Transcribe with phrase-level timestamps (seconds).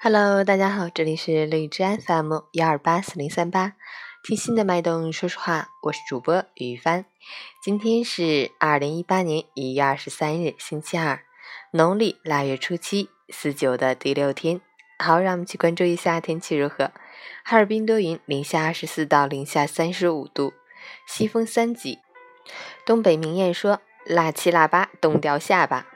[0.00, 3.72] Hello，大家好，这里是荔枝 FM 幺二八四零三八，
[4.22, 7.04] 听心的脉动，说实话，我是主播于帆。
[7.64, 11.24] 今天是二零一八年一月二十三日，星期二，
[11.72, 14.60] 农历腊月初七，四九的第六天。
[15.00, 16.92] 好，让我们去关注一下天气如何。
[17.42, 20.52] 哈尔滨多云，零下二十四到零下三十五度，
[21.08, 21.98] 西风三级。
[22.86, 25.88] 东北名谚说：“腊七腊八，冻掉下巴。”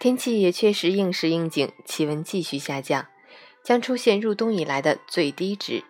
[0.00, 3.06] 天气也确实应时应景，气温继续下降。
[3.64, 5.82] 将出现入冬以来的最低值，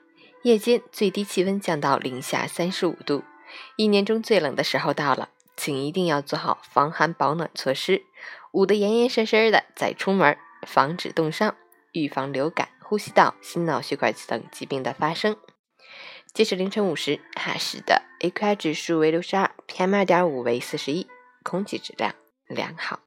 [0.42, 3.24] 夜间最低气温降到零下三十五度，
[3.76, 8.04] 一年中最冷的时候到了，请一定要做好防寒保暖措施，
[8.52, 11.56] 捂得严严实实的再出门，防止冻伤，
[11.92, 15.36] 预防流感、呼吸道、心脑血管等疾病的发生。
[16.32, 21.08] 截止凌晨五时，哈市的 AQI 指数为六十二，PM 二点五为四十一，
[21.42, 22.14] 空气质量
[22.46, 23.00] 良好。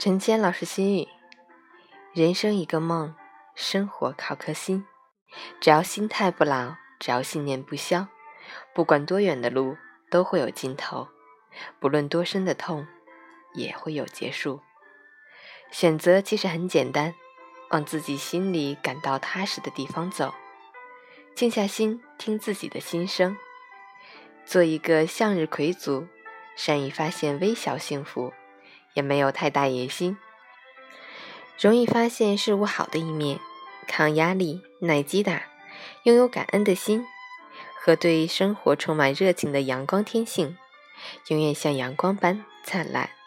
[0.00, 1.06] 陈谦老师心语：
[2.14, 3.14] 人生一个梦，
[3.54, 4.86] 生活靠颗心。
[5.60, 8.08] 只要心态不老，只要信念不消，
[8.74, 9.76] 不管多远的路
[10.08, 11.08] 都会有尽头，
[11.78, 12.86] 不论多深的痛
[13.52, 14.62] 也会有结束。
[15.70, 17.14] 选择其实很简单，
[17.68, 20.32] 往自己心里感到踏实的地方走，
[21.34, 23.36] 静下心听自己的心声，
[24.46, 26.06] 做一个向日葵族，
[26.56, 28.32] 善于发现微小幸福。
[28.94, 30.16] 也没有太大野心，
[31.60, 33.38] 容易发现事物好的一面，
[33.86, 35.42] 抗压力、耐击打，
[36.04, 37.06] 拥有感恩的心
[37.80, 40.56] 和对生活充满热情的阳光天性，
[41.28, 43.19] 永远像阳光般灿烂。